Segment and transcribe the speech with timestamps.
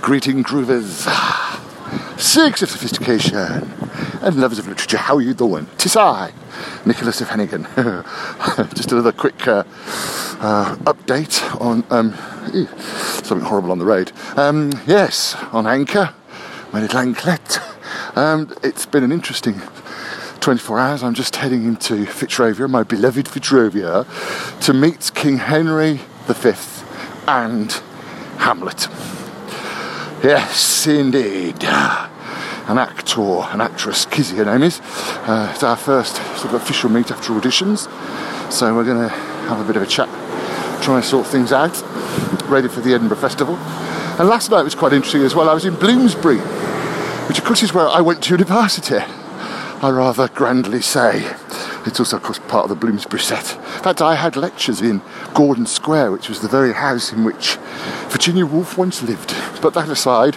[0.00, 1.06] Greeting groovers,
[2.18, 3.70] seeks of sophistication,
[4.22, 4.96] and lovers of literature.
[4.96, 5.66] How are you doing?
[5.76, 6.32] Tis I,
[6.86, 7.64] Nicholas of Hennigan.
[8.74, 9.64] Just another quick uh,
[10.40, 12.16] uh, update on um,
[12.52, 12.66] ew,
[13.22, 14.10] something horrible on the road.
[14.36, 16.14] Um, yes, on Anchor,
[16.72, 17.60] my little anklet.
[18.16, 19.60] Um, it's been an interesting
[20.40, 21.02] 24 hours.
[21.02, 24.06] I'm just heading into Fitzrovia, my beloved Fitzrovia,
[24.62, 26.52] to meet King Henry V
[27.28, 27.72] and
[28.38, 28.88] Hamlet.
[30.22, 31.64] Yes, indeed.
[31.64, 34.78] An actor, an actress, Kizzy, her name is.
[35.24, 37.90] Uh, it's our first sort of official meet after auditions.
[38.52, 40.08] So we're going to have a bit of a chat,
[40.82, 41.72] try and sort things out,
[42.50, 43.56] ready for the Edinburgh Festival.
[43.56, 45.48] And last night was quite interesting as well.
[45.48, 46.38] I was in Bloomsbury,
[47.28, 48.98] which of course is where I went to university.
[48.98, 51.34] I rather grandly say.
[51.86, 53.58] It's also, of course, part of the Bloomsbury set.
[53.80, 55.00] In fact, I had lectures in
[55.32, 57.56] Gordon Square, which was the very house in which
[58.10, 59.34] Virginia Woolf once lived.
[59.62, 60.36] But that aside,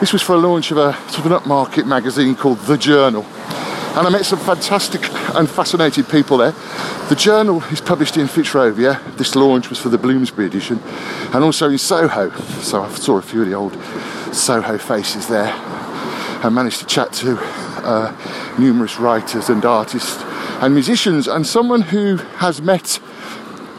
[0.00, 3.26] this was for a launch of a sort of an upmarket magazine called The Journal.
[3.94, 5.02] And I met some fantastic
[5.34, 6.52] and fascinating people there.
[7.10, 8.98] The Journal is published in Fitzrovia.
[9.18, 10.80] This launch was for the Bloomsbury edition,
[11.34, 12.30] and also in Soho.
[12.62, 13.74] So I saw a few of the old
[14.34, 15.52] Soho faces there
[16.42, 20.24] and managed to chat to uh, numerous writers and artists
[20.60, 23.00] and musicians, and someone who has met,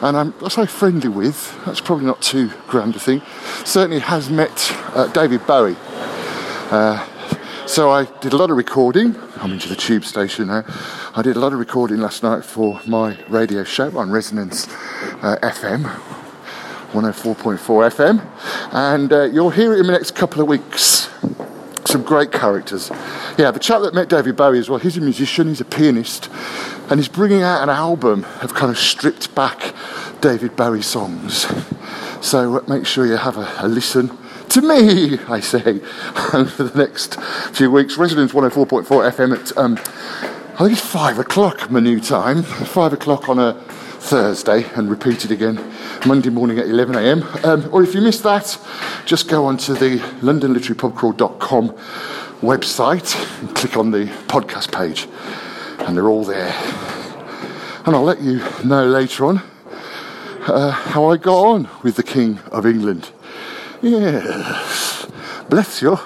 [0.02, 3.22] and I'm, say friendly with, that's probably not too grand a thing,
[3.66, 5.76] certainly has met uh, David Bowie.
[6.72, 7.06] Uh,
[7.66, 9.16] so I did a lot of recording.
[9.38, 10.64] I'm into the tube station now.
[11.16, 14.68] I did a lot of recording last night for my radio show on Resonance
[15.22, 15.84] uh, FM,
[16.94, 20.99] 104.4 FM, and uh, you'll hear it in the next couple of weeks.
[21.90, 22.92] Some great characters.
[23.40, 26.30] Yeah, the chap that met David Bowie as well, he's a musician, he's a pianist,
[26.88, 29.74] and he's bringing out an album of kind of stripped back
[30.22, 31.48] David Bowie songs.
[32.22, 34.16] So uh, make sure you have a, a listen
[34.50, 37.20] to me, I say, for the next
[37.56, 37.98] few weeks.
[37.98, 39.80] Resonance 104.4 FM at, um,
[40.60, 45.32] I think it's five o'clock, my new time, five o'clock on a Thursday, and repeated
[45.32, 45.56] again
[46.06, 47.46] Monday morning at 11am.
[47.46, 48.60] Um, or if you missed that,
[49.06, 51.70] just go onto the londonliterarypubcrawl.com
[52.42, 55.08] website and click on the podcast page,
[55.88, 56.54] and they're all there.
[57.86, 59.42] And I'll let you know later on
[60.42, 63.12] uh, how I got on with the King of England.
[63.82, 65.08] Yes,
[65.48, 65.98] bless you.